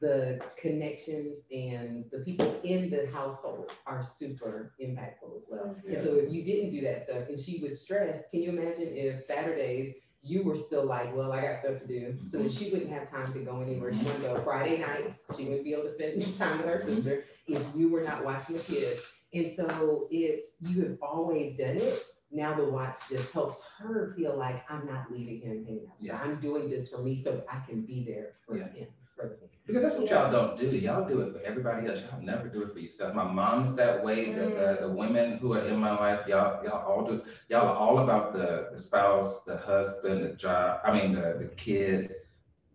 [0.00, 5.74] the connections and the people in the household are super impactful as well.
[5.88, 8.94] And so if you didn't do that stuff and she was stressed, can you imagine
[8.94, 9.94] if Saturdays
[10.26, 12.16] you were still like, well, I got stuff to do.
[12.26, 12.56] So then mm-hmm.
[12.58, 13.92] she wouldn't have time to go anywhere.
[13.92, 14.34] She wouldn't mm-hmm.
[14.34, 15.24] go Friday nights.
[15.36, 16.96] She wouldn't be able to spend time with her mm-hmm.
[16.96, 19.12] sister if you were not watching the kids.
[19.32, 22.02] And so it's, you have always done it.
[22.32, 26.00] Now the watch just helps her feel like I'm not leaving him hanging out.
[26.00, 26.20] So Yeah.
[26.20, 28.68] I'm doing this for me so I can be there for Yeah.
[28.70, 28.88] him.
[29.14, 29.45] For him.
[29.66, 30.66] Because that's what y'all don't do.
[30.68, 32.00] Y'all do it for everybody else.
[32.10, 33.14] Y'all never do it for yourself.
[33.14, 34.32] My mom's that way.
[34.32, 37.20] The, the, the women who are in my life, y'all, y'all all do.
[37.48, 40.80] Y'all are all about the, the spouse, the husband, the job.
[40.84, 42.14] I mean, the, the kids.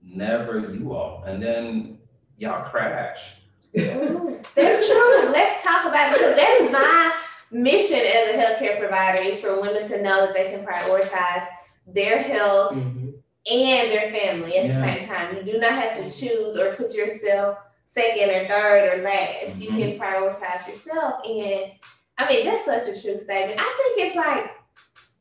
[0.03, 1.23] Never you all.
[1.25, 1.99] And then
[2.37, 3.35] y'all crash.
[3.73, 5.29] That's true.
[5.31, 7.13] Let's talk about it because that's my
[7.51, 11.47] mission as a healthcare provider is for women to know that they can prioritize
[11.87, 13.00] their health Mhm.
[13.49, 15.35] And their family at the same time.
[15.35, 19.59] You do not have to choose or put yourself second or third or last.
[19.59, 21.25] You can prioritize yourself.
[21.25, 21.71] And
[22.17, 23.59] I mean, that's such a true statement.
[23.59, 24.51] I think it's like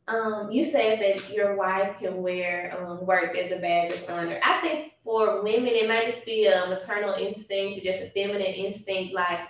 [0.09, 4.41] um, you said that your wife can wear um, work as a badge of honor.
[4.45, 8.43] I think for women, it might just be a maternal instinct or just a feminine
[8.43, 9.15] instinct.
[9.15, 9.41] Like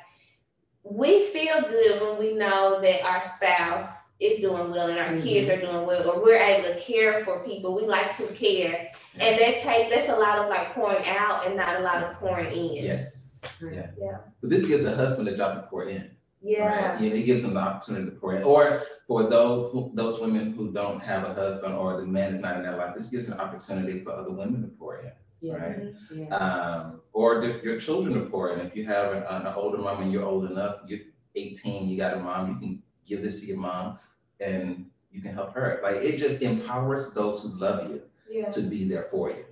[0.83, 5.49] we feel good when we know that our spouse is doing well and our kids
[5.49, 7.75] are doing well, or we're able to care for people.
[7.75, 11.57] We like to care, and that takes that's a lot of like pouring out and
[11.57, 12.85] not a lot of pouring in.
[12.85, 13.39] Yes.
[13.63, 13.87] Yeah.
[13.99, 14.19] Yeah.
[14.41, 16.11] But this gives the husband a job to pour in.
[16.43, 16.93] Yeah.
[16.93, 17.01] Right?
[17.01, 18.43] You know, it gives them the opportunity to pour in.
[18.43, 22.57] Or for those those women who don't have a husband or the man is not
[22.59, 25.13] in their life, this gives an opportunity for other women to pour in.
[25.41, 25.55] Yeah.
[25.55, 25.95] Right.
[26.15, 26.37] Yeah.
[26.37, 28.61] Um, or the, your children to pour in.
[28.61, 31.01] If you have an, an older mom and you're old enough, you're
[31.35, 33.99] 18, you got a mom, you can give this to your mom
[34.41, 35.81] and you can help her.
[35.83, 38.49] Like it just empowers those who love you Yeah.
[38.51, 39.45] to be there for you.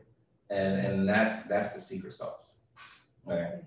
[0.50, 2.58] And and that's that's the secret sauce.
[3.24, 3.62] Right.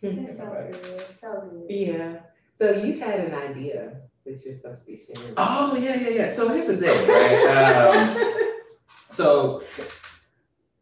[0.00, 1.00] That's so good.
[1.20, 1.70] So good.
[1.70, 2.20] Yeah.
[2.54, 5.34] So you had an idea that you're supposed to be sharing.
[5.36, 6.30] Oh yeah, yeah, yeah.
[6.30, 7.46] So here's the thing, right?
[7.56, 8.34] Um,
[9.10, 9.62] so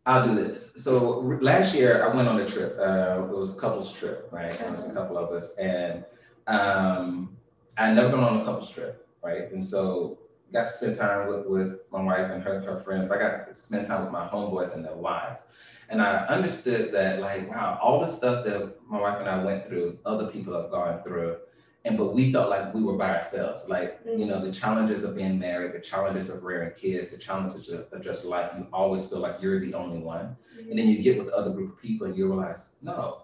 [0.04, 0.74] I'll do this.
[0.84, 2.76] So r- last year I went on a trip.
[2.78, 4.52] Uh, it was a couples trip, right?
[4.60, 6.04] It was a couple of us, and
[6.46, 7.36] um,
[7.76, 9.50] I never been on a couples trip, right?
[9.52, 10.18] And so
[10.52, 13.08] got to spend time with, with my wife and her, her friends.
[13.08, 15.44] But I got to spend time with my homeboys and their wives.
[15.88, 19.66] And I understood that, like, wow, all the stuff that my wife and I went
[19.66, 21.36] through, other people have gone through.
[21.84, 23.68] And but we felt like we were by ourselves.
[23.68, 27.68] Like, you know, the challenges of being married, the challenges of rearing kids, the challenges
[27.68, 30.36] of, of just life, you always feel like you're the only one.
[30.68, 33.22] And then you get with other group of people and you realize, no,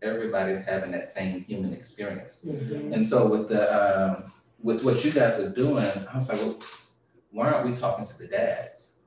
[0.00, 2.46] everybody's having that same human experience.
[2.46, 2.94] Mhm.
[2.94, 4.32] And so with the um,
[4.62, 6.58] with what you guys are doing, I was like, well,
[7.30, 9.00] why aren't we talking to the dads,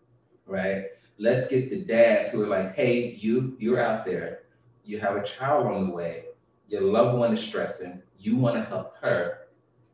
[0.45, 0.85] right?
[1.17, 4.43] Let's get the dads who are like, hey, you you're out there,
[4.83, 6.25] you have a child on the way,
[6.67, 9.47] your loved one is stressing, you want to help her.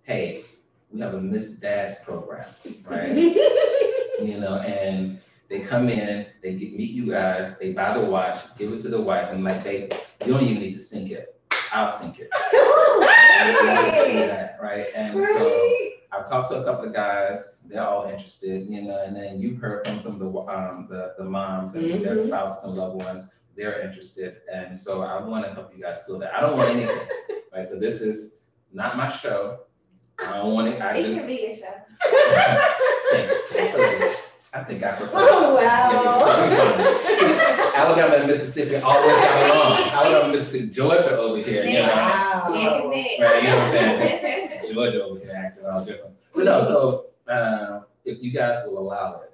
[0.04, 0.43] Hey,
[0.91, 2.46] we have a Mist Dads program,
[2.86, 3.15] right?
[3.15, 8.39] you know, and they come in, they get meet you guys, they buy the watch,
[8.58, 9.89] give it to the wife, and like they,
[10.26, 11.39] you don't even need to sync it.
[11.74, 12.30] I'll sync it.
[13.41, 14.50] Right.
[14.62, 15.71] Right, and so
[16.12, 19.60] I've talked to a couple of guys, they're all interested, you know, and then you've
[19.60, 22.28] heard from some of the, um, the, the moms and their Mhm.
[22.28, 26.34] spouses and loved ones, they're interested, and so I wanna help you guys feel that,
[26.34, 27.08] I don't want anything,
[27.54, 28.41] right, so this is
[28.73, 29.60] not my show.
[30.19, 31.65] I don't want it, I It can be a show.
[32.04, 32.73] I.
[34.54, 35.12] I think I prefer.
[35.13, 37.54] Oh, wow.
[37.78, 39.90] Alabama and Mississippi always got along.
[39.92, 41.88] Alabama, Mississippi, Georgia over here, you know.
[41.88, 42.44] Wow.
[42.48, 43.22] Connect.
[43.22, 44.50] Right, you know what I'm saying?
[44.74, 46.16] Georgia over here acting all different.
[46.34, 49.32] So no, so uh, if you guys will allow it,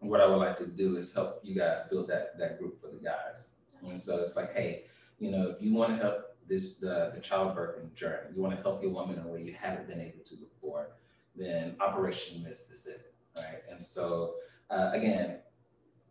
[0.00, 2.88] what I would like to do is help you guys build that that group for
[2.88, 3.54] the guys.
[3.86, 4.84] And so it's like, hey,
[5.18, 8.62] you know, if you want to help this the the childbirthing journey, you want to
[8.62, 10.90] help your woman in a way you haven't been able to before,
[11.34, 13.04] then Operation Mississippi,
[13.36, 13.62] right?
[13.70, 14.34] And so
[14.70, 15.38] uh, again,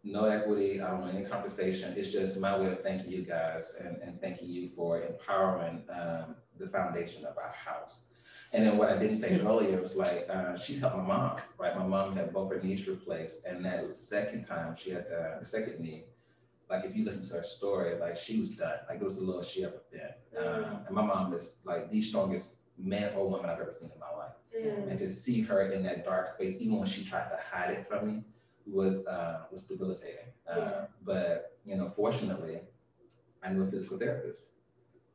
[0.04, 1.94] no equity, I don't want any compensation.
[1.96, 6.36] It's just my way of thanking you guys and, and thanking you for empowering um,
[6.60, 8.08] the foundation of our house.
[8.52, 11.76] And then what I didn't say earlier was like, uh, she's helped my mom, right?
[11.76, 13.46] My mom had both her knees replaced.
[13.46, 16.04] And that second time she had uh, the second knee,
[16.70, 18.78] like if you listen to her story, like she was done.
[18.88, 20.46] Like it was the lowest she ever been.
[20.46, 24.00] Um, and my mom is like the strongest man or woman I've ever seen in
[24.00, 24.34] my life.
[24.56, 24.92] Mm.
[24.92, 27.88] And to see her in that dark space, even when she tried to hide it
[27.88, 28.24] from me,
[28.67, 30.28] was uh, was debilitating.
[30.47, 32.60] Uh, but you know, fortunately,
[33.43, 34.52] I knew a physical therapist,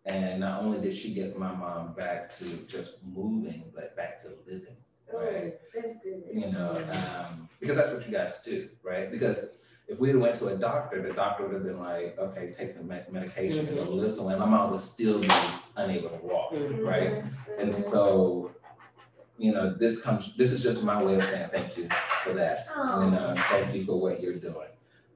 [0.04, 4.28] and not only did she get my mom back to just moving, but back to
[4.46, 4.76] living.
[5.12, 6.22] Oh, that's good.
[6.32, 9.11] You know, um, because that's what you guys do, right?
[9.11, 12.68] Because if we went to a doctor, the doctor would have been like, okay, take
[12.68, 14.37] some med- medication and it'll live somewhere.
[14.37, 15.30] My mom would still be
[15.76, 16.84] unable to walk Mhm.
[16.84, 17.24] right?
[17.24, 17.32] Mhm.
[17.58, 18.50] And so,
[19.38, 21.88] you know, this comes, this is just my way of saying thank you
[22.28, 22.66] for that.
[22.76, 24.68] And uh, thank you for what you're doing.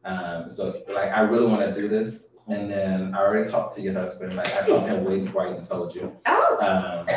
[0.04, 2.30] Um, so like, I really want to do this.
[2.48, 5.46] And then I already talked to your husband, like I talked to him way before
[5.46, 6.16] I even told you.
[6.26, 7.16] oh, Um,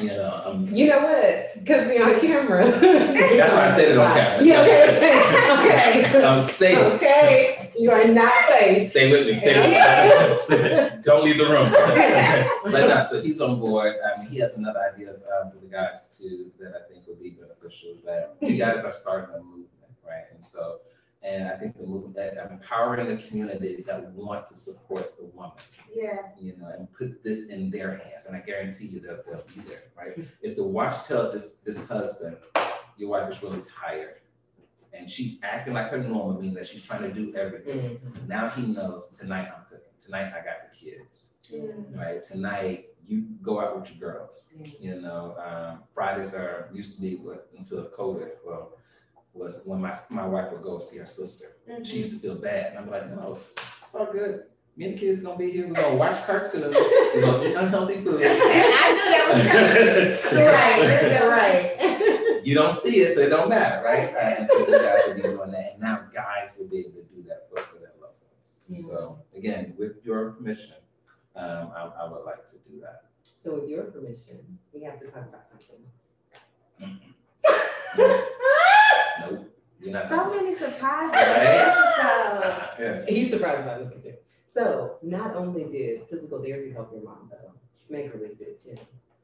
[0.00, 1.54] you know, um, You know what?
[1.54, 2.64] Because we on camera.
[2.80, 4.44] That's why I said it on camera.
[4.44, 6.24] Yeah, okay, okay.
[6.24, 6.78] I'm safe.
[6.78, 8.82] Okay, you are not safe.
[8.82, 11.02] Stay with me, stay with me.
[11.02, 11.72] Don't leave the room.
[12.72, 13.96] But no, so he's on board.
[14.04, 17.30] Um, he has another idea um, for the guys too that I think would be
[17.30, 17.96] beneficial.
[18.04, 19.68] That you guys are starting a movement,
[20.06, 20.24] right?
[20.32, 20.80] And so,
[21.24, 25.52] and I think the movement that empowering the community that want to support the woman,
[25.94, 26.18] yeah.
[26.38, 28.26] you know, and put this in their hands.
[28.26, 30.18] And I guarantee you that they'll be there, right?
[30.42, 32.36] If the watch tells this this husband,
[32.98, 34.20] your wife is really tired,
[34.92, 37.98] and she's acting like her normal, meaning that she's trying to do everything.
[37.98, 38.28] Mhm.
[38.28, 39.80] Now he knows tonight I'm cooking.
[39.98, 41.98] Tonight I got the kids Mm.
[41.98, 42.22] right?
[42.22, 44.50] Tonight, you go out with your girls.
[44.58, 44.66] Yeah.
[44.80, 48.30] You know, um, Fridays are used to be what until COVID.
[48.46, 48.78] Well,
[49.34, 51.56] was when my my wife would go see her sister.
[51.68, 51.84] Mhm.
[51.84, 53.38] She used to feel bad, and I'm like, no,
[53.82, 54.44] it's all good.
[54.76, 55.68] Me and the kids gonna be here.
[55.68, 56.64] We're gonna watch cartoons.
[57.14, 58.20] We're gonna eat unhealthy food.
[58.24, 60.44] I knew that was coming.
[60.44, 62.44] Right, right.
[62.44, 64.14] you don't see it, so it don't matter, right?
[64.16, 67.02] And so you guys will be doing that, and now guys will be able to
[67.14, 68.58] do that for, for their loved ones.
[68.68, 68.76] Yeah.
[68.76, 70.74] So again, with your permission,
[71.36, 73.04] um, I, I would like to do that.
[73.22, 76.08] So with your permission, we have to talk about something else.
[79.20, 79.50] Nope,
[79.80, 80.08] you're not.
[80.08, 81.12] So many surprises.
[81.12, 81.68] Right?
[81.68, 82.60] episode.
[82.78, 83.06] Yes.
[83.06, 84.14] He's surprised by this one too.
[84.52, 87.52] So not only did physical therapy help your mom though,
[87.94, 88.76] Megrelief did too.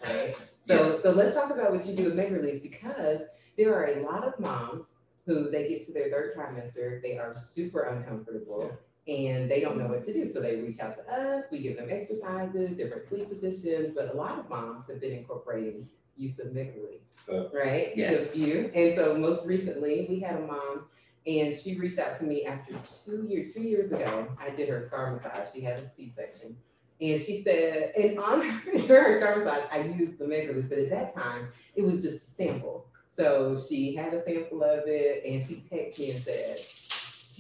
[0.05, 0.37] Right?
[0.67, 1.03] So Yes.
[1.03, 3.21] so let's talk about what you do with Megrelief because
[3.57, 4.95] there are a lot of moms
[5.27, 8.71] who they get to their third trimester, they are super uncomfortable
[9.07, 10.25] and they don't know what to do.
[10.27, 14.17] So they reach out to us, we give them exercises, different sleep positions, but a
[14.17, 17.93] lot of moms have been incorporating use of Megrelief So, right?
[17.97, 18.37] Yes.
[18.37, 18.71] You.
[18.75, 20.87] And so most recently, we had a mom,
[21.27, 23.55] and she reached out to me after two years.
[23.55, 25.49] Two years ago, I did her scar massage.
[25.53, 26.57] She had a C-section,
[27.01, 28.43] and she said, and on
[28.89, 32.31] her scar massage, I used the Megrelief, but at that time, it was just a
[32.31, 32.87] sample.
[33.09, 36.57] So she had a sample of it, and she texted me and said,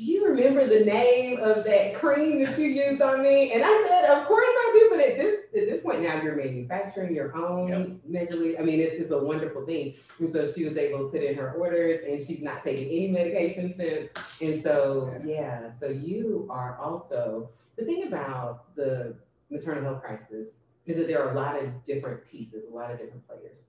[0.00, 3.52] do you remember the name of that cream that you used on me?
[3.52, 6.36] And I said, of course I do, but at this, at this point now, you're
[6.36, 8.58] manufacturing your own Megley.
[8.58, 9.94] I mean, it's, it's a wonderful thing.
[10.18, 13.08] And so she was able to put in her orders and she's not taking any
[13.08, 14.08] medication since.
[14.40, 19.14] And so, yeah, so you are also, the thing about the
[19.50, 22.98] maternal health crisis is that there are a lot of different pieces, a lot of
[22.98, 23.64] different players.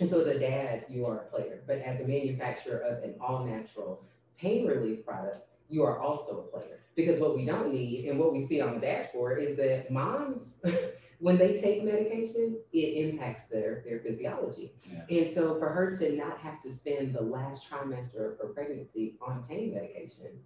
[0.00, 3.16] And so as a dad, you are a player, but as a manufacturer of an
[3.20, 4.04] all-natural
[4.38, 6.80] pain relief product, you are also a player.
[6.94, 10.56] Because what we don't need and what we see on the dashboard is that moms,
[11.18, 14.72] when they take medication, it impacts their, their physiology.
[14.88, 15.18] Yeah.
[15.18, 19.16] And so for her to not have to spend the last trimester of her pregnancy
[19.20, 20.38] on pain medication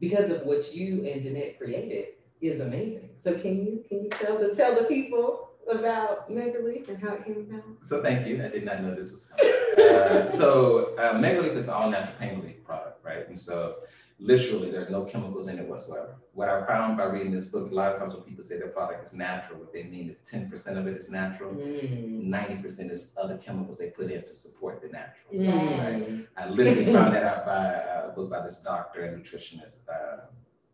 [0.00, 2.06] because of what you and Danette created
[2.40, 3.10] is amazing.
[3.16, 7.24] So can you can you tell the tell the people about Megrelief and how it
[7.24, 7.62] came about?
[7.80, 8.42] So thank you.
[8.42, 9.52] I did not know this was coming.
[9.78, 13.28] Uh, so uh, is an all natural pain relief product, right?
[13.28, 13.76] And so
[14.18, 16.16] literally there are no chemicals in it whatsoever.
[16.32, 18.68] What I found by reading this book, a lot of times when people say their
[18.68, 21.52] product is natural, what they mean is 10% of it is natural.
[21.52, 22.28] Mm.
[22.28, 25.34] 90% is other chemicals they put in to support the natural.
[25.34, 26.26] Mm.
[26.36, 30.24] I literally found that out by uh, a book by this doctor and nutritionist uh,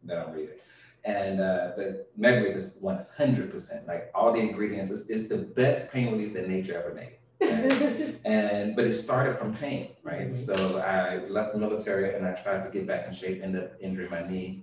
[0.05, 0.57] that I'm reading.
[1.05, 6.12] And uh, but Megrelief is 100%, like all the ingredients, is, is the best pain
[6.12, 7.18] relief that nature ever made.
[7.40, 10.33] And, and but it started from pain, right?
[10.33, 10.38] Mhm.
[10.38, 13.72] So I left the military and I tried to get back in shape, ended up
[13.81, 14.62] injuring my knee,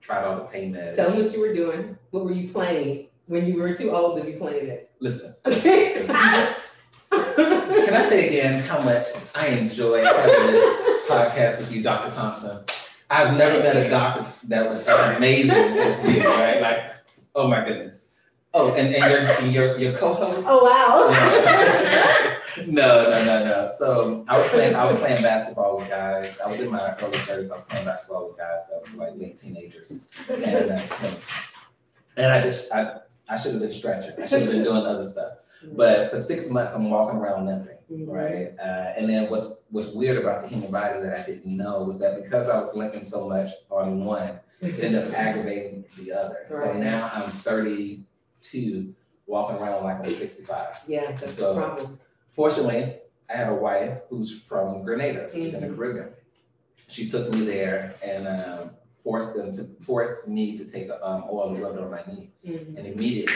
[0.00, 0.94] tried all the pain meds.
[0.96, 1.96] Tell them what you were doing.
[2.10, 4.90] What were you playing when you were too old to be playing it?
[5.00, 6.04] Listen, Okay.
[7.10, 12.14] can I say again how much I enjoy having this podcast with you, Dr.
[12.14, 12.64] Thompson?
[13.10, 16.60] I've never met a doctor that was as amazing as you, right?
[16.60, 16.90] Like,
[17.34, 18.13] oh my goodness.
[18.56, 20.44] Oh, and, and your, your, your co-host?
[20.48, 22.30] oh wow.
[22.68, 23.68] No, no, no, no.
[23.76, 26.38] So I was playing, I was playing basketball with guys.
[26.40, 27.50] I was in my early thirties.
[27.50, 31.32] I was playing basketball with guys that was like late teenagers and uh, twins.
[32.16, 34.12] And I just, I, I should have been stretching.
[34.22, 35.32] I should have been doing other stuff.
[35.72, 38.06] But for six months, I'm walking around limping, Mhm.
[38.08, 38.52] right?
[38.60, 41.98] Uh, and then what's what's weird about the human body that I didn't know was
[41.98, 46.38] that because I was limping so much on one, it ended up aggravating the other.
[46.52, 47.28] So now I'm
[48.54, 48.94] 32,
[49.26, 50.84] walking around like I'm 65.
[50.86, 51.98] Yeah, that's the So- problem.
[52.32, 52.96] Fortunately,
[53.30, 55.76] I have a wife who's from Grenada, which is in the Mhm.
[55.76, 56.08] Caribbean.
[56.88, 58.70] She took me there and um,
[59.02, 62.32] forced them to force me to take um, oil and rub on my knee.
[62.44, 62.76] Mhm.
[62.76, 63.34] And immediately,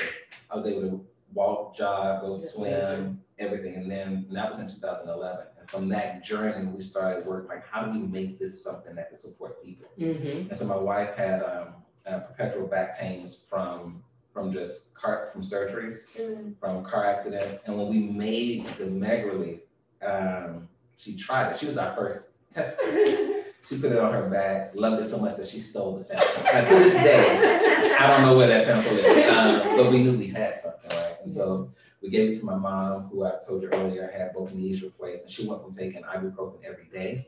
[0.51, 3.77] I was able to walk, jog, go That's swim, everything.
[3.77, 5.47] And then and that was in 2011.
[5.59, 9.09] And from that journey, we started work like, how do we make this something that
[9.11, 9.89] can support people?
[9.97, 10.49] Mhm.
[10.49, 14.03] And so my wife had um, uh, perpetual back pains from
[14.39, 16.55] from just car from surgeries Mm.
[16.61, 17.65] from car accidents.
[17.67, 19.61] And when we made the Meg Relief,
[20.01, 21.57] um, she tried it.
[21.59, 23.35] She was our first test person.
[23.61, 26.43] She put it on her back, loved it so much that she stole the sample.
[26.45, 30.17] Now, to this day, I don't know where that sample is, um, but we knew
[30.17, 31.17] we had something, right?
[31.21, 31.69] And so
[32.01, 35.25] we gave it to my mom, who I told you earlier had both knees replaced,
[35.25, 37.27] and she went from taking ibuprofen every day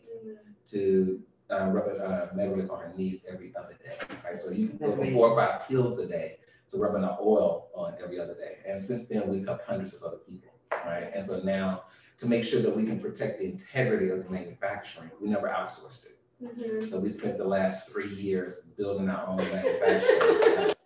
[0.66, 1.20] to
[1.50, 4.36] uh, rubbing uh, Meg on her knees every other day, right?
[4.38, 6.38] So you can go from four or five pills a day
[6.70, 8.58] to rubbing oil on every other day.
[8.66, 10.50] And since then, we've helped hundreds of other people,
[10.86, 11.10] right?
[11.14, 11.82] And so now,
[12.18, 16.06] to make sure that we can protect the integrity of the manufacturing, we never outsourced
[16.06, 16.16] it.
[16.42, 16.82] Mhm.
[16.88, 20.70] So we spent the last three years building our own manufacturing.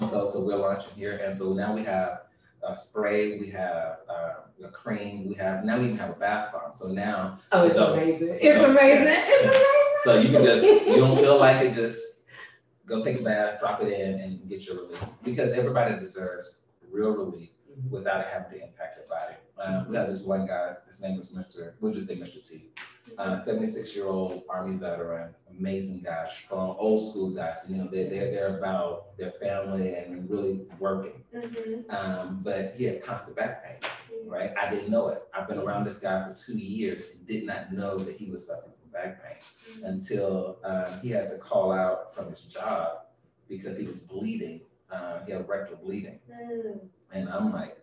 [0.00, 2.22] And so, so we're launching here, and so now we have
[2.68, 6.52] a spray, we have uh, a cream, we have now we even have a bath
[6.52, 6.74] bomb.
[6.74, 8.38] So now, Oh, it's Those- amazing.
[8.40, 9.06] It's amazing.
[9.06, 9.98] It's amazing.
[10.02, 12.23] so you can just you don't feel like it, just
[12.86, 16.56] go take a bath, drop it in, and get your relief because everybody deserves
[16.90, 17.50] real relief
[17.90, 19.34] without it having to impact their body.
[19.58, 21.74] Um, we have this one guy, his name is Mr.
[21.80, 22.46] We'll just say Mr.
[22.46, 22.70] T.
[23.18, 27.54] Uh, 76 year old Army veteran, amazing guy, strong, old school guy.
[27.54, 31.22] So, You know, they're, they're, they're about their family and really working.
[31.34, 31.92] Mhm.
[31.92, 33.90] Um, but he had constant back pain,
[34.26, 34.52] right?
[34.60, 35.22] I didn't know it.
[35.34, 38.46] I've been around this guy for two years and did not know that he was
[38.46, 42.98] suffering back pain until um, he had to call out from his job
[43.48, 44.60] because he was bleeding.
[44.90, 46.18] Uh, he had rectal bleeding.
[46.30, 46.78] Mm.
[47.12, 47.76] And I'm like,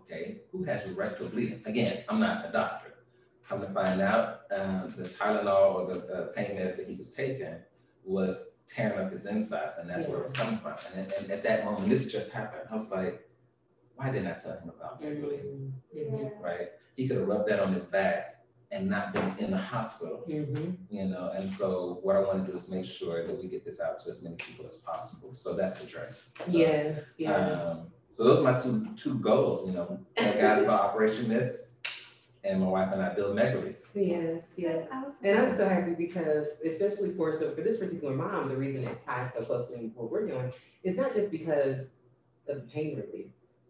[0.00, 1.62] okay, who has rectal bleeding?
[1.66, 2.94] Again, I'm not a doctor.
[3.46, 7.10] Come to find out, um, the Tylenol or the uh, pain meds that he was
[7.10, 7.54] taking
[8.04, 10.74] was tearing up his insides, and that's where it was coming from.
[10.94, 12.62] And, and at that moment, this just happened.
[12.70, 13.26] I was like,
[13.96, 15.10] why didn't I tell him about that?
[15.12, 15.72] Mhm.
[15.94, 16.40] Mhm.
[16.40, 16.68] right?
[16.96, 18.37] He could have rubbed that on his back
[18.70, 20.76] and not been in the hospital, Mhm.
[20.90, 21.30] you know.
[21.34, 23.98] And so, what I want to do is make sure that we get this out
[24.00, 25.34] to as many people as possible.
[25.34, 26.12] So that's the journey.
[26.46, 27.50] So, Yes, yes.
[27.60, 31.76] um, so those are my two two goals, you know, tell guys about Operation Mist
[32.44, 33.76] and my wife and I built Megrelief.
[33.94, 34.88] Yes, yes.
[34.92, 35.14] Awesome.
[35.24, 39.02] And I'm so happy because, especially for so for this particular mom, the reason it
[39.04, 40.52] ties so closely with what we're doing
[40.82, 41.94] is not just because
[42.48, 43.26] of pain relief,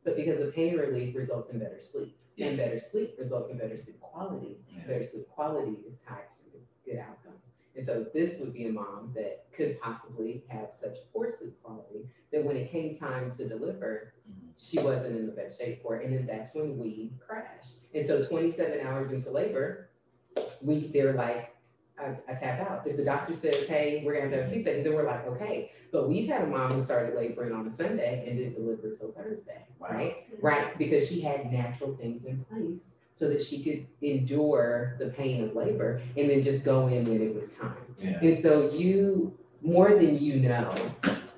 [0.08, 2.16] but because the pain relief results in better sleep.
[2.38, 4.56] And better sleep results in better sleep quality.
[4.74, 4.86] Yeah.
[4.86, 7.42] Better sleep quality is tied to good outcomes.
[7.76, 12.08] And so this would be a mom that could possibly have such poor sleep quality
[12.32, 14.52] that when it came time to deliver, Mhm.
[14.56, 16.04] she wasn't in the best shape for it.
[16.06, 17.74] And then that's when we crashed.
[17.92, 19.90] And so 27 hours into labor,
[20.62, 21.54] we they're like,
[22.00, 22.86] I, I tap out.
[22.86, 25.26] If the doctor says, hey, we're gonna have to have a C-section, then we're like,
[25.26, 25.70] okay.
[25.92, 29.12] But we've had a mom who started laboring on a Sunday and didn't deliver till
[29.12, 29.88] Thursday, Wow.
[29.90, 30.16] right?
[30.40, 35.42] Right, because she had natural things in place so that she could endure the pain
[35.44, 37.74] of labor and then just go in when it was time.
[37.98, 38.18] Yeah.
[38.22, 40.72] And so you, more than you know,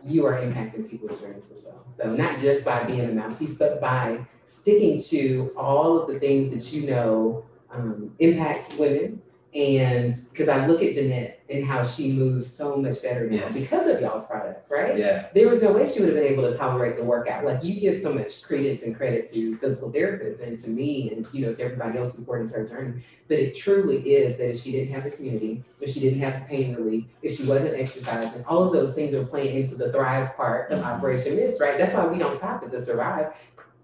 [0.04, 1.86] you are impacting people's journeys as well.
[1.94, 6.50] So not just by being a mouthpiece, but by sticking to all of the things
[6.52, 9.22] that you know um, impact women.
[9.52, 13.60] And because I look at Danette and how she moves so much better now Yes.
[13.68, 14.96] because of y'all's products, right?
[14.96, 15.26] Yeah.
[15.34, 17.44] There was no way she would have been able to tolerate the workout.
[17.44, 21.26] Like you give so much credence and credit to physical therapists and to me and
[21.32, 23.02] you know to everybody else reporting to her journey.
[23.26, 26.46] But it truly is that if she didn't have the community, if she didn't have
[26.46, 30.36] pain relief, if she wasn't exercising, all of those things are playing into the thrive
[30.36, 30.84] part of Mhm.
[30.86, 31.76] Operation Mist, right?
[31.76, 33.32] That's why we don't stop at the survive.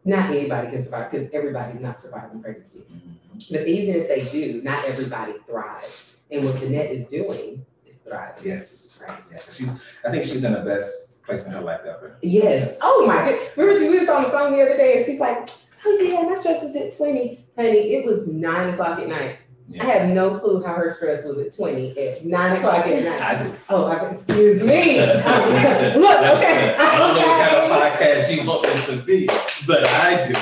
[0.07, 2.81] Not anybody can survive because everybody's not surviving pregnancy.
[2.81, 3.51] Mhm.
[3.51, 6.17] But even if they do, not everybody thrives.
[6.31, 8.45] And what Danette is doing is thriving.
[8.47, 9.03] Yes.
[9.07, 9.19] Right.
[9.33, 9.39] Yeah.
[9.51, 9.81] She's.
[10.05, 12.17] I think she's in the best place in her life ever.
[12.23, 12.79] Yes.
[12.83, 13.39] Oh my god.
[13.57, 15.49] Remember she was on the phone the other day and she's like,
[15.85, 17.45] oh yeah, my stress is at 20.
[17.57, 19.39] Honey, it was nine o'clock at night.
[19.69, 19.83] Yeah.
[19.83, 23.21] I have no clue how her stress was at 20 at nine o'clock at night.
[23.21, 23.53] I do.
[23.69, 25.01] Oh, I- excuse me.
[25.01, 26.77] Look, okay.
[26.79, 27.71] I don't know what kind of
[28.07, 29.27] podcast you want this to be,
[29.67, 30.33] but I do.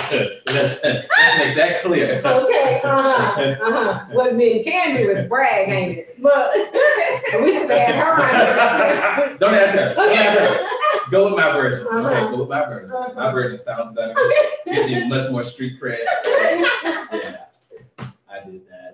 [0.52, 2.20] Listen, let's make that clear.
[2.24, 4.04] Okay, uh-huh, uh-huh.
[4.12, 6.20] What men can do is brag, ain't it?
[6.20, 6.54] Look,
[7.42, 9.38] we should have had her on here.
[9.38, 9.94] Don't ask her.
[9.94, 11.10] Don't ask her.
[11.10, 11.86] Go with my version.
[11.86, 12.30] Okay, Uh-huh.
[12.30, 12.90] go with my version.
[12.90, 13.32] My Uh-huh.
[13.32, 14.14] version sounds better.
[14.66, 15.98] Gives you much more street cred.
[16.04, 17.36] Yeah,
[18.28, 18.93] I did that.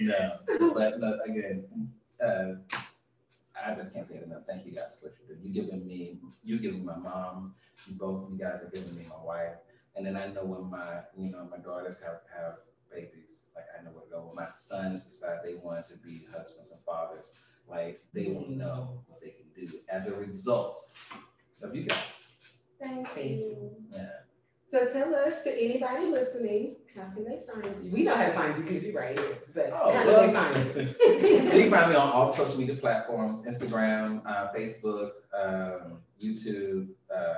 [0.00, 0.38] No,
[0.74, 1.64] but no, again,
[2.24, 2.54] uh,
[3.64, 4.42] I just can't say it enough.
[4.46, 5.40] Thank you guys for what you do.
[5.42, 7.54] You giving me, you giving my mom,
[7.86, 9.56] you both, you guys are giving me my wife,
[9.94, 12.56] and then I know when my, you know, my daughters have have
[12.90, 14.26] babies, like I know where to go.
[14.26, 17.32] When my sons decide they want to be husbands and fathers,
[17.68, 20.78] like they will know what they can do as a result
[21.62, 22.22] of you guys.
[22.82, 23.70] Thank Thank you.
[23.90, 24.08] Yeah.
[24.70, 27.90] So tell us to anybody listening, how can they find you?
[27.92, 30.26] We know how to find you because you're right here, but Oh, how do well.
[30.26, 30.94] they find you?
[31.50, 35.98] So you can find me on all the social media platforms, Instagram, uh, Facebook, um,
[36.22, 37.34] YouTube, uh,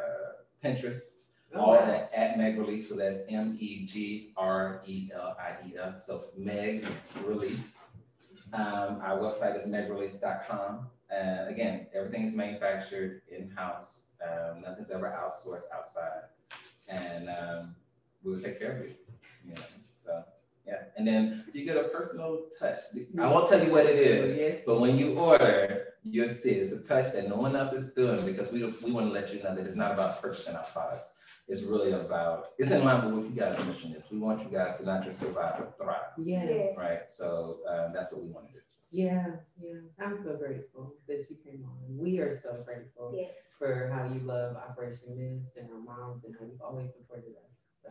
[0.65, 1.17] Pinterest,
[1.55, 1.81] Oh, all wow.
[1.81, 2.87] at, at Meg Relief.
[2.87, 6.01] So that's M E G R E L I E F.
[6.03, 6.85] So Meg
[7.25, 7.75] Relief.
[8.53, 10.87] Um, our website is megrelief.com.
[11.11, 14.09] And again, everything is manufactured in-house.
[14.23, 16.25] Um, nothing's ever outsourced outside.
[16.89, 17.75] And um,
[18.23, 18.95] we will take care of you.
[19.49, 20.23] You know, so
[20.67, 20.83] yeah.
[20.97, 22.81] And then you get a personal touch.
[23.19, 24.37] I won't tell you what it is.
[24.37, 24.65] Yes.
[24.67, 28.25] But when you order, you'll see it's a touch that no one else is doing
[28.25, 31.17] because we we want to let you know that it's not about purchasing our products.
[31.49, 34.05] It's really about it's in line with what you guys' mission is.
[34.11, 36.77] We want you guys to not just survive but thrive, Yes.
[36.77, 37.11] right?
[37.11, 38.59] So um, that's what we want to do.
[38.91, 39.27] Yeah,
[39.61, 39.81] yeah.
[40.01, 41.79] I'm so grateful that you came on.
[41.99, 43.33] We are so grateful Yes.
[43.59, 47.53] for how you love Operation Mist and our moms and how you've always supported us.
[47.83, 47.91] So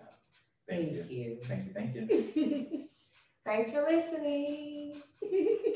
[0.70, 1.38] Thank you.
[1.44, 1.74] thank you.
[1.74, 2.08] Thank you.
[2.08, 2.84] Thank you.
[3.46, 4.96] Thanks for listening.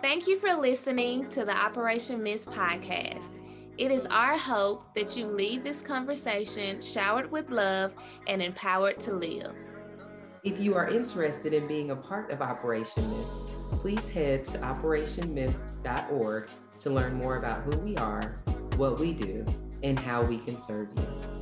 [0.00, 3.38] Thank you for listening to the Operation Mist podcast.
[3.78, 7.92] It is our hope that you leave this conversation showered with love
[8.26, 9.54] and empowered to live.
[10.44, 16.48] If you are interested in being a part of Operation Mist, please head to operationmist.org
[16.78, 18.40] to learn more about who we are,
[18.76, 19.44] what we do,
[19.82, 21.37] and how we can serve you.